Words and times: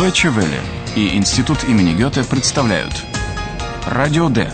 Deutsche 0.00 0.30
Welle 0.30 0.58
и 0.96 1.14
Институт 1.14 1.62
имени 1.64 1.92
Гёте 1.92 2.24
представляют 2.24 3.04
Радио 3.84 4.30
Д. 4.30 4.50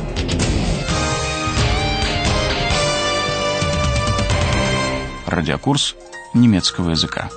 Радиокурс 5.24 5.94
немецкого 6.34 6.90
языка. 6.90 7.30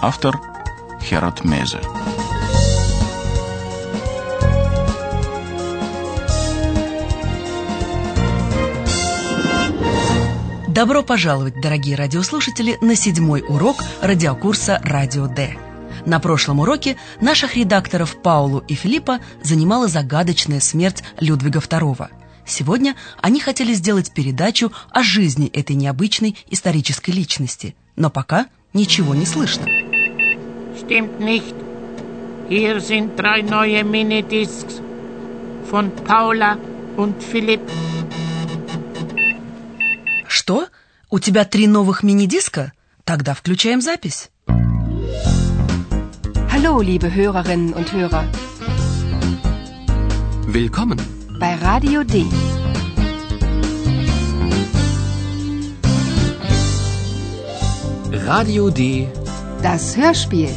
Автор 0.00 0.40
Херат 1.02 1.44
Мейзе. 1.44 1.80
Добро 10.68 11.02
пожаловать, 11.02 11.60
дорогие 11.60 11.96
радиослушатели, 11.96 12.78
на 12.80 12.96
седьмой 12.96 13.44
урок 13.46 13.76
радиокурса 14.00 14.80
«Радио 14.82 15.26
Д». 15.26 15.73
На 16.06 16.20
прошлом 16.20 16.60
уроке 16.60 16.96
наших 17.20 17.56
редакторов 17.56 18.20
Паулу 18.22 18.58
и 18.68 18.74
Филиппа 18.74 19.20
занимала 19.42 19.88
загадочная 19.88 20.60
смерть 20.60 21.02
Людвига 21.18 21.60
II. 21.60 22.08
Сегодня 22.46 22.94
они 23.22 23.40
хотели 23.40 23.72
сделать 23.72 24.12
передачу 24.12 24.70
о 24.90 25.02
жизни 25.02 25.48
этой 25.48 25.76
необычной 25.76 26.36
исторической 26.50 27.10
личности, 27.10 27.74
но 27.96 28.10
пока 28.10 28.48
ничего 28.74 29.14
не 29.14 29.24
слышно. 29.24 29.64
Stimmt 30.76 31.20
nicht. 31.20 31.54
Hier 32.50 32.80
sind 32.80 33.16
drei 33.16 33.40
neue 33.40 33.82
Minidiscs 33.84 34.82
von 35.70 35.90
Paula 36.06 36.58
und 36.98 37.14
Philipp. 37.22 37.62
Что? 40.28 40.68
У 41.08 41.18
тебя 41.18 41.46
три 41.46 41.66
новых 41.66 42.02
мини-диска? 42.02 42.72
Тогда 43.04 43.32
включаем 43.32 43.80
запись. 43.80 44.30
Hallo, 46.64 46.80
liebe 46.80 47.14
Hörerinnen 47.14 47.74
und 47.74 47.92
Hörer. 47.92 48.24
Willkommen. 50.46 50.98
Bei 51.38 51.56
Radio 51.56 52.04
D. 52.04 52.24
Radio 58.30 58.70
D. 58.70 59.08
Das 59.62 59.94
Hörspiel. 59.98 60.48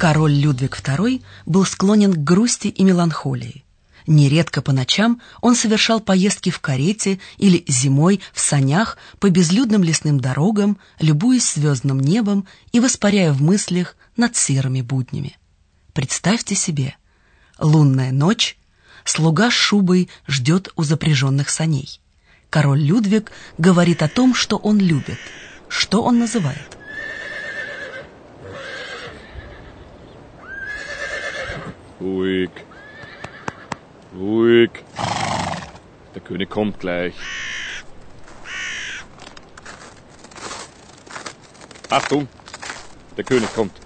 Король 0.00 0.32
Людвиг 0.32 0.82
II 0.84 1.22
был 1.46 1.64
склонен 1.64 2.12
к 2.14 2.24
грусти 2.24 2.66
и 2.66 2.82
меланхолии. 2.82 3.62
Нередко 4.08 4.62
по 4.62 4.72
ночам 4.72 5.20
он 5.42 5.54
совершал 5.54 6.00
поездки 6.00 6.50
в 6.50 6.58
карете 6.58 7.20
или 7.38 7.64
зимой 7.68 8.20
в 8.32 8.40
санях 8.40 8.98
по 9.20 9.30
безлюдным 9.30 9.84
лесным 9.84 10.18
дорогам, 10.18 10.78
любуясь 10.98 11.54
звездным 11.54 12.00
небом 12.00 12.48
и 12.72 12.80
воспаряя 12.80 13.32
в 13.32 13.40
мыслях 13.40 13.96
над 14.16 14.36
серыми 14.36 14.80
буднями. 14.80 15.36
Представьте 15.92 16.54
себе, 16.54 16.96
лунная 17.58 18.12
ночь, 18.12 18.56
слуга 19.04 19.50
с 19.50 19.54
шубой 19.54 20.08
ждет 20.26 20.72
у 20.76 20.82
запряженных 20.82 21.50
саней. 21.50 22.00
Король 22.50 22.80
Людвиг 22.80 23.32
говорит 23.58 24.02
о 24.02 24.08
том, 24.08 24.34
что 24.34 24.56
он 24.56 24.78
любит. 24.78 25.18
Что 25.68 26.02
он 26.02 26.18
называет? 26.18 26.78
Ruhig. 32.00 32.50
Ruhig. 34.12 34.70
Der 36.14 36.22
König 36.22 36.50
kommt 36.50 36.78
gleich. 36.78 37.14
Achtung, 41.88 42.28
der 43.16 43.24
König 43.24 43.52
kommt. 43.54 43.83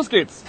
Los 0.00 0.08
geht's! 0.08 0.42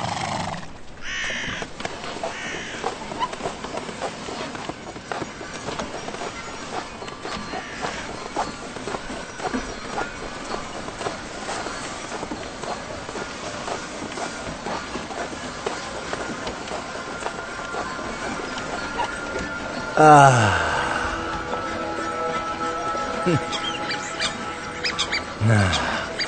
Na, 25.45 25.71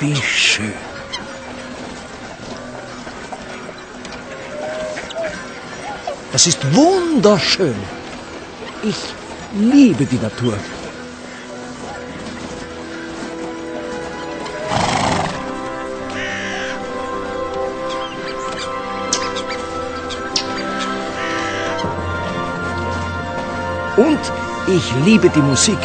wie 0.01 0.15
schön. 0.17 0.92
Das 6.33 6.47
ist 6.47 6.59
wunderschön. 6.73 7.75
Ich 8.81 8.95
liebe 9.53 10.03
die 10.03 10.17
Natur. 10.17 10.55
Und 23.95 24.19
ich 24.65 24.91
liebe 25.05 25.29
die 25.29 25.39
Musik. 25.39 25.77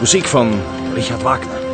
Musik 0.00 0.26
von 0.26 0.48
Richard 0.96 1.22
Wagner. 1.22 1.69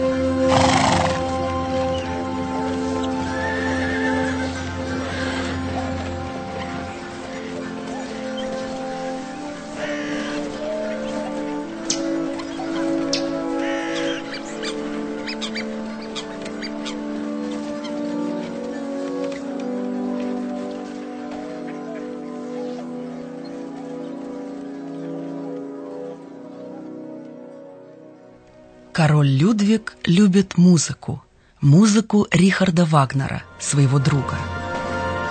Король 28.97 29.29
Людвиг 29.29 29.95
любит 30.07 30.57
музыку. 30.57 31.23
Музыку 31.61 32.27
Рихарда 32.31 32.87
Вагнера, 32.87 33.43
своего 33.61 33.99
друга. 33.99 34.39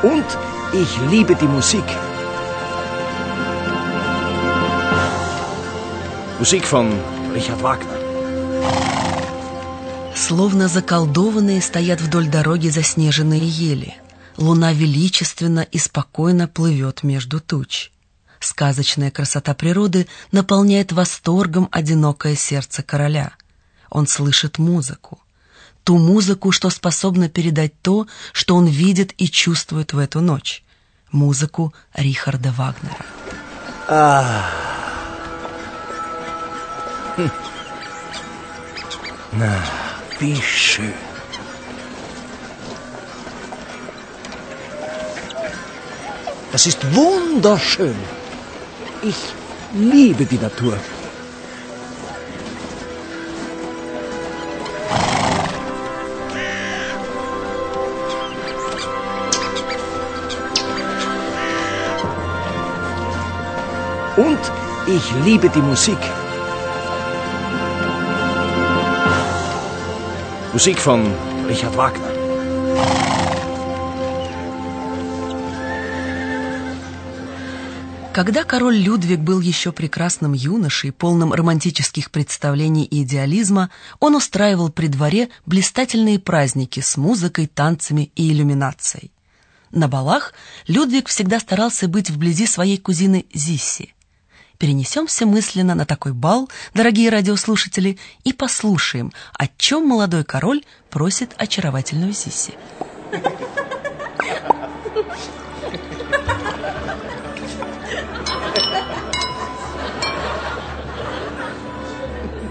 Und 0.03 0.27
ich 0.71 0.91
liebe 1.09 1.33
die 1.33 1.47
Musik. 1.47 1.83
Musik 6.37 6.63
von 6.63 6.93
Richard 7.33 7.59
Wagner. 7.63 7.97
Словно 10.15 10.67
заколдованные 10.67 11.59
стоят 11.59 12.01
вдоль 12.01 12.27
дороги 12.27 12.67
заснеженные 12.67 13.47
ели. 13.47 13.95
Луна 14.37 14.73
величественно 14.73 15.61
и 15.61 15.79
спокойно 15.79 16.47
плывет 16.47 17.01
между 17.01 17.39
туч. 17.39 17.91
Сказочная 18.39 19.09
красота 19.09 19.55
природы 19.55 20.05
наполняет 20.31 20.91
восторгом 20.91 21.67
одинокое 21.71 22.35
сердце 22.35 22.83
короля. 22.83 23.31
Он 23.97 24.07
слышит 24.07 24.57
музыку. 24.57 25.19
Ту 25.85 25.97
музыку, 25.97 26.51
что 26.51 26.69
способна 26.69 27.29
передать 27.29 27.73
то, 27.81 28.07
что 28.33 28.57
он 28.57 28.65
видит 28.67 29.13
и 29.17 29.25
чувствует 29.29 29.93
в 29.93 29.99
эту 29.99 30.19
ночь. 30.19 30.63
Музыку 31.11 31.73
Рихарда 31.93 32.51
Вагнера. 32.51 33.05
Na, 39.41 39.53
wie 40.19 40.41
schön. 40.41 40.93
Das 46.51 46.63
ist 46.71 46.81
wunderschön. 46.99 47.97
Ich 49.09 49.21
liebe 49.73 50.25
die 50.25 50.41
Natur. 50.47 50.77
Und 64.17 64.39
ich 64.87 65.11
liebe 65.25 65.49
die 65.49 65.61
Musik. 65.61 65.97
Musik 70.53 70.79
von 70.79 71.01
Richard 71.49 71.75
Wagner. 71.75 72.15
Когда 78.13 78.45
король 78.45 78.77
Людвиг 78.77 79.19
был 79.19 79.41
еще 79.41 79.73
прекрасным 79.73 80.31
юношей, 80.31 80.93
полным 80.93 81.33
романтических 81.33 82.09
представлений 82.09 82.85
и 82.85 83.03
идеализма, 83.03 83.69
он 83.99 84.15
устраивал 84.15 84.69
при 84.69 84.87
дворе 84.87 85.27
блистательные 85.45 86.19
праздники 86.19 86.79
с 86.79 86.95
музыкой, 86.95 87.47
танцами 87.47 88.13
и 88.15 88.31
иллюминацией. 88.31 89.11
На 89.71 89.89
балах 89.89 90.33
Людвиг 90.67 91.09
всегда 91.09 91.41
старался 91.41 91.89
быть 91.89 92.09
вблизи 92.09 92.47
своей 92.47 92.77
кузины 92.77 93.25
Зисси. 93.33 93.94
Перенесемся 94.57 95.25
мысленно 95.25 95.75
на 95.75 95.85
такой 95.85 96.13
бал, 96.13 96.49
дорогие 96.73 97.09
радиослушатели, 97.09 97.97
и 98.23 98.33
послушаем, 98.33 99.11
о 99.37 99.47
чем 99.47 99.87
молодой 99.87 100.23
король 100.23 100.63
просит 100.89 101.33
очаровательную 101.37 102.13
Зисси. 102.13 102.53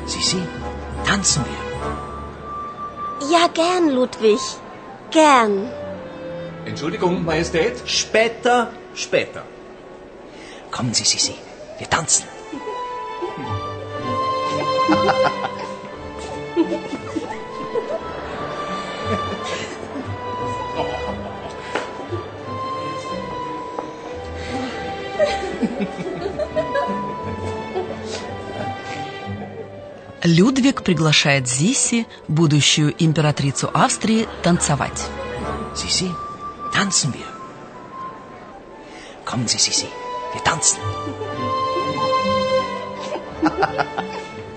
Sissi, 0.06 0.40
tanzen 1.06 1.44
wir. 1.44 1.60
Ja, 3.30 3.48
gern, 3.48 3.90
Ludwig. 3.90 4.40
Gern. 5.10 5.68
Entschuldigung, 6.66 7.24
Majestät? 7.24 7.74
Später, 7.86 8.70
später. 8.94 9.42
Kommen 10.70 10.92
Sie, 10.92 11.04
Sissi, 11.04 11.34
wir 11.78 11.88
tanzen. 11.88 12.24
Людвиг 30.24 30.82
приглашает 30.82 31.46
Зисси, 31.46 32.06
будущую 32.28 32.94
императрицу 32.98 33.70
Австрии, 33.74 34.26
танцевать. 34.42 35.00
Sissi, 35.74 36.10
tanzen 36.72 37.12
wir. 37.12 37.26
Kommen 39.26 39.46
Sie, 39.46 39.58
Sissi, 39.58 39.86
wir 40.32 40.42
tanzen. 40.42 40.78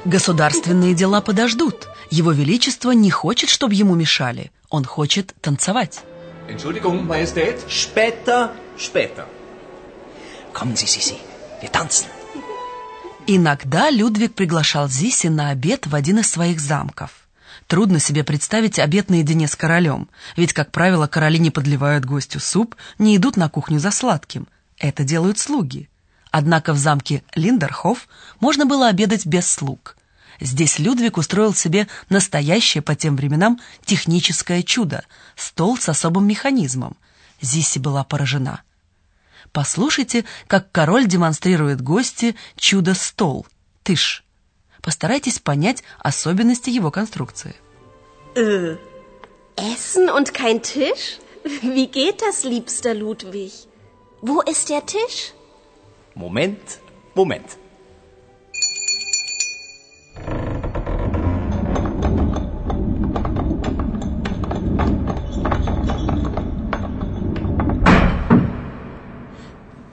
Государственные 0.06 0.94
дела 0.94 1.22
подождут. 1.22 1.88
Его 2.10 2.32
Величество 2.32 2.92
не 2.92 3.12
хочет, 3.12 3.50
чтобы 3.50 3.74
ему 3.74 3.96
мешали. 3.96 4.52
Он 4.70 4.86
хочет 4.86 5.36
танцевать. 5.42 6.00
Entschuldigung, 6.48 7.06
Majestät? 7.06 7.58
Später, 7.68 8.52
später. 8.78 9.26
Kommen 10.54 10.76
Sie, 10.76 10.88
Sissi, 10.88 11.18
wir 11.62 11.72
tanzen. 11.72 12.08
Иногда 13.28 13.90
Людвиг 13.90 14.34
приглашал 14.36 14.88
Зиси 14.88 15.28
на 15.28 15.50
обед 15.50 15.86
в 15.86 15.94
один 15.94 16.20
из 16.20 16.32
своих 16.32 16.62
замков. 16.62 17.12
Трудно 17.68 18.00
себе 18.00 18.24
представить 18.24 18.80
обед 18.80 19.10
наедине 19.10 19.50
с 19.50 19.56
королем, 19.58 20.08
ведь, 20.38 20.54
как 20.54 20.72
правило, 20.72 21.08
короли 21.08 21.38
не 21.38 21.52
подливают 21.52 22.06
гостю 22.06 22.40
суп, 22.40 22.76
не 22.98 23.18
идут 23.18 23.36
на 23.36 23.50
кухню 23.50 23.80
за 23.80 23.92
сладким. 23.92 24.48
Это 24.78 25.04
делают 25.04 25.38
слуги. 25.40 25.90
Однако 26.32 26.74
в 26.74 26.78
замке 26.78 27.24
Линдерхоф 27.36 28.08
можно 28.40 28.66
было 28.66 28.88
обедать 28.88 29.26
без 29.26 29.50
слуг. 29.50 29.96
Здесь 30.40 30.78
Людвиг 30.78 31.18
устроил 31.18 31.54
себе 31.54 31.88
настоящее 32.10 32.82
по 32.82 32.96
тем 32.96 33.16
временам 33.16 33.60
техническое 33.86 34.62
чудо– 34.62 35.04
стол 35.36 35.78
с 35.78 35.90
особым 35.90 36.28
механизмом. 36.28 36.96
Зисси 37.42 37.80
была 37.80 38.04
поражена. 38.04 38.62
Послушайте, 39.52 40.26
как 40.48 40.72
король 40.72 41.08
демонстрирует 41.08 41.82
гости 41.82 42.36
чудо-стол– 42.56 43.48
тыш. 43.84 44.24
Постарайтесь 44.82 45.40
понять 45.40 45.84
особенности 46.00 46.70
его 46.70 46.92
конструкции. 46.92 47.56
Äh, 48.36 48.78
Essen 49.56 50.10
und 50.10 50.34
kein 50.34 50.62
Tisch? 50.62 51.18
Wie 51.44 51.88
geht 51.88 52.22
das, 52.22 52.44
liebster 52.44 52.94
Ludwig? 52.94 53.54
Wo 54.22 54.42
ist 54.42 54.70
der 54.70 54.86
Tisch? 54.86 55.34
Moment, 56.18 56.80
Moment. 57.14 57.46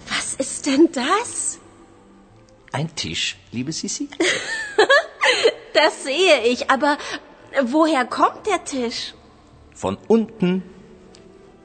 Was 0.08 0.34
ist 0.38 0.64
denn 0.64 0.88
das? 0.92 1.60
Ein 2.72 2.94
Tisch, 2.96 3.36
liebe 3.52 3.72
Sissi? 3.72 4.08
Das 5.74 6.04
sehe 6.04 6.44
ich, 6.44 6.70
aber 6.70 6.96
woher 7.64 8.04
kommt 8.04 8.46
der 8.46 8.64
Tisch? 8.64 9.12
Von 9.74 9.98
unten. 10.06 10.62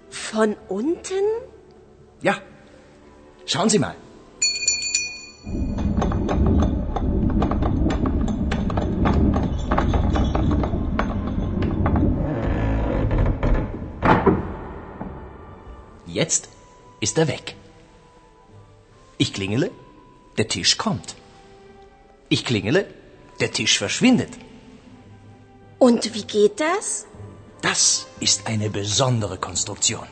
Von 0.09 0.55
unten? 0.67 1.23
Ja. 2.21 2.41
Schauen 3.45 3.69
Sie 3.69 3.77
mal. 3.77 3.95
Jetzt 16.21 16.43
ist 17.05 17.17
er 17.21 17.27
weg. 17.35 17.45
Ich 19.23 19.31
klingele, 19.37 19.67
der 20.37 20.47
Tisch 20.55 20.73
kommt. 20.83 21.09
Ich 22.35 22.41
klingele, 22.49 22.81
der 23.41 23.51
Tisch 23.57 23.75
verschwindet. 23.83 24.33
Und 25.87 26.01
wie 26.15 26.25
geht 26.35 26.57
das? 26.67 26.85
Das 27.67 27.81
ist 28.27 28.39
eine 28.51 28.69
besondere 28.79 29.37
Konstruktion. 29.47 30.07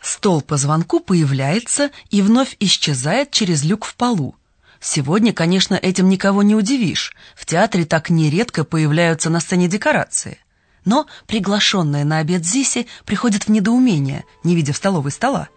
Стол 0.00 0.40
по 0.42 0.56
звонку 0.56 1.00
появляется 1.00 1.90
и 2.10 2.22
вновь 2.22 2.56
исчезает 2.60 3.32
через 3.32 3.64
люк 3.64 3.84
в 3.84 3.96
полу. 3.96 4.36
Сегодня, 4.80 5.32
конечно, 5.32 5.74
этим 5.74 6.08
никого 6.08 6.42
не 6.44 6.54
удивишь. 6.54 7.12
В 7.34 7.44
театре 7.44 7.84
так 7.84 8.08
нередко 8.10 8.62
появляются 8.64 9.30
на 9.30 9.40
сцене 9.40 9.66
декорации. 9.68 10.38
Но 10.86 11.06
приглашенная 11.26 12.04
на 12.04 12.18
обед 12.18 12.46
Зиси 12.46 12.86
приходит 13.04 13.44
в 13.44 13.48
недоумение, 13.50 14.24
не 14.44 14.54
видя 14.54 14.72
в 14.72 14.76
столовой 14.76 15.10
стола. 15.10 15.48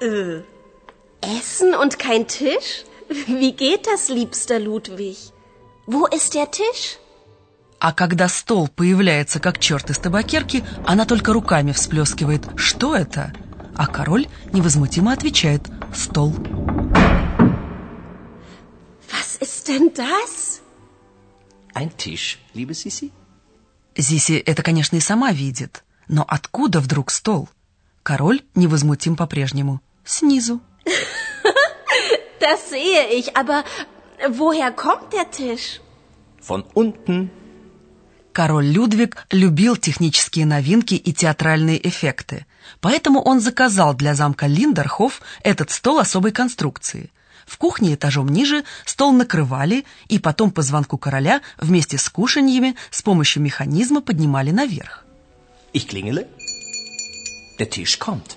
Äh, 0.00 0.42
Essen 1.22 1.74
und 1.74 1.98
kein 1.98 2.26
Tisch? 2.26 2.84
Wie 3.08 3.52
geht 3.52 3.86
das, 3.86 4.08
liebster 4.08 4.58
Ludwig? 4.58 5.16
Wo 5.86 6.06
ist 6.06 6.34
der 6.34 6.50
Tisch? 6.50 6.98
А 7.78 7.92
когда 7.92 8.28
стол 8.28 8.68
появляется 8.68 9.40
как 9.40 9.58
черт 9.58 9.90
из 9.90 9.98
табакерки, 9.98 10.64
она 10.84 11.04
только 11.04 11.32
руками 11.32 11.72
всплескивает 11.72 12.46
«Что 12.56 12.94
это?», 12.94 13.32
а 13.76 13.86
король 13.86 14.28
невозмутимо 14.52 15.12
отвечает 15.12 15.62
«Стол». 15.94 16.32
Was 19.10 19.36
ist 19.40 19.68
denn 19.68 19.92
das? 19.94 20.60
Ein 21.74 21.96
Tisch, 21.96 22.38
liebe 22.54 22.74
Sissi? 22.74 23.12
Зиси 23.96 24.32
это, 24.32 24.62
конечно, 24.62 24.96
и 24.96 25.00
сама 25.00 25.32
видит. 25.32 25.84
Но 26.08 26.24
откуда 26.26 26.80
вдруг 26.80 27.10
стол? 27.10 27.48
Король 28.02 28.42
невозмутим 28.54 29.16
по-прежнему. 29.16 29.80
Снизу. 30.04 30.60
Das 32.40 32.70
sehe 32.70 33.06
ich, 33.18 33.36
aber 33.36 33.62
woher 34.30 34.72
kommt 34.72 35.12
der 35.12 35.30
Tisch? 35.30 35.80
Von 36.40 36.64
unten. 36.74 37.30
Король 38.32 38.66
Людвиг 38.66 39.26
любил 39.30 39.76
технические 39.76 40.46
новинки 40.46 40.94
и 40.94 41.12
театральные 41.12 41.86
эффекты, 41.88 42.46
поэтому 42.80 43.20
он 43.20 43.40
заказал 43.40 43.94
для 43.94 44.14
замка 44.14 44.46
Линдерхоф 44.46 45.20
этот 45.44 45.70
стол 45.70 46.00
особой 46.00 46.32
конструкции. 46.32 47.12
В 47.46 47.56
кухне 47.58 47.94
этажом 47.94 48.28
ниже 48.28 48.64
стол 48.84 49.12
накрывали 49.12 49.84
и 50.08 50.18
потом 50.18 50.50
по 50.50 50.62
звонку 50.62 50.98
короля 50.98 51.40
вместе 51.58 51.98
с 51.98 52.08
кушаньями 52.08 52.76
с 52.90 53.02
помощью 53.02 53.42
механизма 53.42 54.00
поднимали 54.00 54.50
наверх. 54.50 55.04
Ich 55.72 55.88
klingele, 55.88 56.28
der 57.58 57.68
Tisch 57.68 57.98
kommt. 57.98 58.36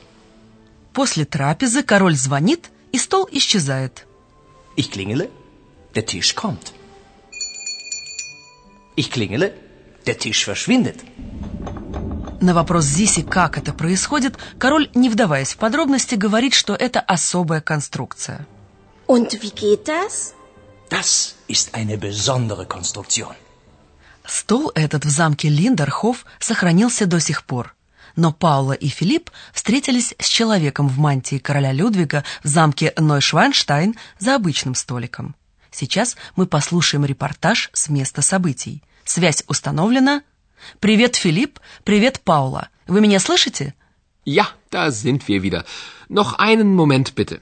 После 0.94 1.26
трапезы 1.26 1.84
король 1.84 2.16
звонит, 2.16 2.70
и 2.94 2.98
стол 2.98 3.28
исчезает. 3.32 4.06
Ich 4.78 4.90
klingele, 4.92 5.30
der 5.94 6.06
Tisch 6.06 6.34
kommt. 6.34 6.74
Ich 8.96 9.12
klingele, 9.12 9.54
der 10.06 10.18
Tisch 10.18 10.46
verschwindet. 10.46 11.04
На 12.42 12.54
вопрос 12.54 12.86
Зиси, 12.86 13.22
как 13.22 13.58
это 13.58 13.74
происходит, 13.74 14.38
король, 14.60 14.90
не 14.94 15.10
вдаваясь 15.10 15.54
в 15.54 15.58
подробности, 15.58 16.16
говорит, 16.16 16.54
что 16.54 16.76
это 16.76 17.00
особая 17.00 17.60
конструкция. 17.62 18.46
Und 19.08 19.42
wie 19.44 19.52
geht 19.52 19.88
das? 19.88 20.34
Das 20.90 21.36
ist 21.48 21.76
eine 21.76 21.98
besondere 21.98 22.66
Konstruktion. 22.66 23.36
Стол 24.26 24.72
этот 24.74 25.06
в 25.06 25.10
замке 25.10 25.50
Линдерхоф 25.50 26.26
сохранился 26.40 27.06
до 27.06 27.20
сих 27.20 27.44
пор. 27.46 27.76
Но 28.16 28.32
Паула 28.32 28.72
и 28.72 28.88
Филипп 28.88 29.30
встретились 29.54 30.16
с 30.18 30.28
человеком 30.28 30.88
в 30.88 30.98
мантии 30.98 31.38
короля 31.38 31.72
Людвига 31.72 32.24
в 32.44 32.48
замке 32.48 32.94
Нойшвайнштайн 32.98 33.96
за 34.18 34.36
обычным 34.36 34.74
столиком. 34.74 35.36
Сейчас 35.70 36.16
мы 36.36 36.48
послушаем 36.48 37.06
репортаж 37.06 37.70
с 37.74 37.90
места 37.90 38.22
событий. 38.22 38.82
Связь 39.04 39.44
установлена. 39.48 40.24
Привет, 40.80 41.16
Филипп. 41.16 41.60
Привет, 41.84 42.22
Паула. 42.22 42.70
Вы 42.88 43.02
меня 43.02 43.20
слышите? 43.20 43.76
Ja, 44.26 44.48
da 44.72 44.90
sind 44.90 45.28
wir 45.28 45.44
wieder. 45.44 45.66
Noch 46.10 46.40
einen 46.40 46.74
Moment 46.74 47.14
bitte. 47.14 47.42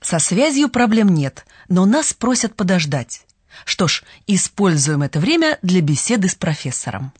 Со 0.00 0.18
связью 0.18 0.68
проблем 0.68 1.08
нет, 1.08 1.46
но 1.68 1.86
нас 1.86 2.12
просят 2.12 2.54
подождать. 2.54 3.26
Что 3.64 3.88
ж, 3.88 4.02
используем 4.26 5.02
это 5.02 5.18
время 5.18 5.58
для 5.62 5.80
беседы 5.80 6.28
с 6.28 6.34
профессором. 6.34 7.12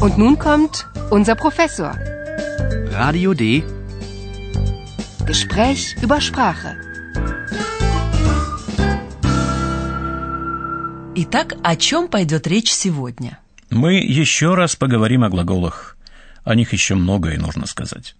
Und 0.00 0.16
nun 0.16 0.36
kommt 0.36 0.86
unser 1.10 1.36
Professor. 1.36 1.94
Radio 2.92 3.34
D. 3.34 3.62
Gespräch 5.26 5.94
über 6.02 6.20
Sprache. 6.20 6.74
Итак, 11.16 11.54
о 11.62 11.76
чем 11.76 12.08
пойдет 12.08 12.46
речь 12.46 12.72
сегодня? 12.72 13.38
Мы 13.68 13.94
еще 13.94 14.54
раз 14.54 14.74
поговорим 14.74 15.22
о 15.22 15.28
глаголах. 15.28 15.96
О 16.44 16.54
них 16.54 16.72
еще 16.72 16.94
многое 16.94 17.38
нужно 17.38 17.66
сказать. 17.66 18.16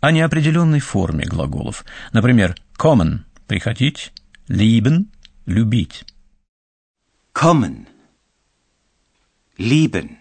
О 0.00 0.12
неопределенной 0.12 0.80
форме 0.80 1.24
глаголов. 1.24 1.84
Например, 2.12 2.56
kommen– 2.78 3.20
приходить, 3.46 4.12
lieben– 4.48 5.06
любить. 5.46 6.04
Kommen. 7.34 7.86
Lieben. 9.58 10.16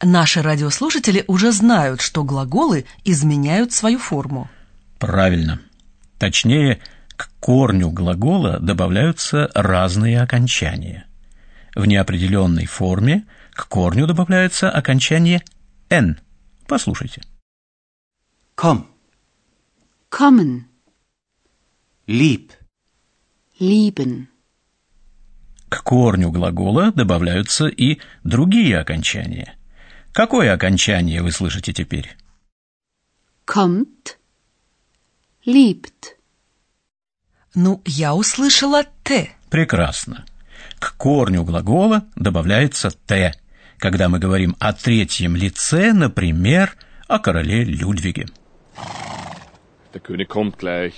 Наши 0.00 0.40
радиослушатели 0.40 1.24
уже 1.26 1.52
знают, 1.52 2.00
что 2.00 2.24
глаголы 2.24 2.86
изменяют 3.04 3.72
свою 3.72 3.98
форму. 3.98 4.48
Правильно. 4.98 5.60
Точнее, 6.18 6.80
к 7.16 7.30
корню 7.40 7.90
глагола 7.90 8.60
добавляются 8.60 9.50
разные 9.54 10.22
окончания. 10.22 11.04
В 11.74 11.84
неопределенной 11.84 12.66
форме 12.66 13.26
к 13.52 13.68
корню 13.68 14.06
добавляется 14.06 14.70
окончание 14.70 15.42
«н». 15.90 16.18
Послушайте. 16.66 17.22
Komm. 18.60 18.88
Kommen. 20.10 20.64
Lieb. 22.08 22.50
Lieben. 23.60 24.26
К 25.68 25.84
корню 25.84 26.32
глагола 26.32 26.90
добавляются 26.90 27.68
и 27.68 28.00
другие 28.24 28.80
окончания. 28.80 29.56
Какое 30.12 30.52
окончание 30.52 31.22
вы 31.22 31.30
слышите 31.30 31.72
теперь? 31.72 32.16
Kommt. 33.46 34.16
Liebt. 35.46 36.16
Ну, 37.54 37.80
я 37.84 38.16
услышала 38.16 38.82
«т». 39.04 39.36
Прекрасно. 39.50 40.26
К 40.80 40.96
корню 40.96 41.44
глагола 41.44 42.08
добавляется 42.16 42.90
«т», 42.90 43.34
когда 43.76 44.08
мы 44.08 44.18
говорим 44.18 44.56
о 44.58 44.72
третьем 44.72 45.36
лице, 45.36 45.92
например, 45.92 46.76
о 47.06 47.20
короле 47.20 47.62
Людвиге. 47.62 48.26
Der 49.94 50.00
König 50.00 50.28
kommt 50.28 50.58
gleich. 50.58 50.94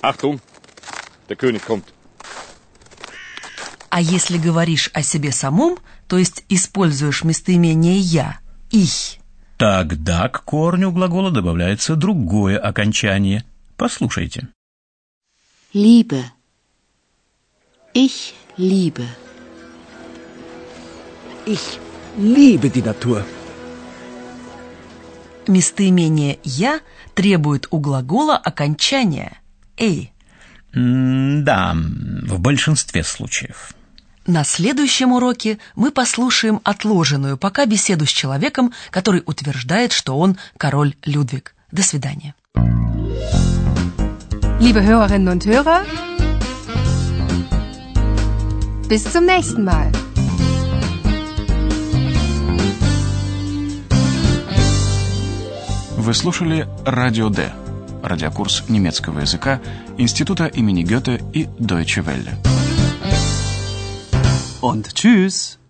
Achtung, 0.00 0.40
der 1.28 1.36
König 1.36 1.64
kommt. 1.64 1.84
А 3.90 4.00
если 4.00 4.38
говоришь 4.38 4.90
о 4.94 5.02
себе 5.02 5.32
самом, 5.32 5.78
то 6.08 6.16
есть 6.16 6.44
используешь 6.48 7.24
местоимение 7.24 7.98
«я», 7.98 8.40
«ich», 8.70 9.18
Тогда 9.58 10.28
к 10.28 10.42
корню 10.44 10.90
глагола 10.90 11.30
добавляется 11.30 11.94
другое 11.94 12.58
окончание. 12.58 13.44
Послушайте. 13.76 14.48
Liebe. 15.72 16.24
Ich 17.94 18.34
liebe. 18.56 19.04
Ich 21.46 21.78
liebe 22.18 22.70
die 22.70 22.82
Natur. 22.82 23.24
Местоимение 25.48 26.38
«я» 26.44 26.80
требует 27.14 27.66
у 27.70 27.78
глагола 27.78 28.36
окончания 28.36 29.40
«эй». 29.76 30.12
Да, 30.74 31.74
в 31.74 32.40
большинстве 32.40 33.04
случаев. 33.04 33.74
На 34.26 34.44
следующем 34.44 35.12
уроке 35.12 35.58
мы 35.74 35.90
послушаем 35.90 36.60
отложенную 36.62 37.36
пока 37.36 37.66
беседу 37.66 38.06
с 38.06 38.10
человеком, 38.10 38.72
который 38.90 39.22
утверждает, 39.26 39.92
что 39.92 40.16
он 40.18 40.38
король 40.56 40.94
Людвиг. 41.04 41.54
До 41.72 41.82
свидания. 41.82 42.34
Liebe 44.60 44.80
Hörerinnen 44.84 45.28
und 45.28 45.44
Hörer, 45.44 45.84
bis 48.88 49.04
zum 49.10 49.26
nächsten 49.26 49.64
Mal. 49.64 49.90
Вы 56.12 56.16
слушали 56.16 56.68
«Радио 56.84 57.30
Д»– 57.30 57.50
радиокурс 58.02 58.64
немецкого 58.68 59.20
языка 59.20 59.62
Института 59.96 60.44
имени 60.44 60.82
Гёте 60.82 61.18
и 61.32 61.44
Deutsche 61.58 62.04
Welle. 62.04 62.36
Und 64.60 64.92
tschüss. 64.92 65.61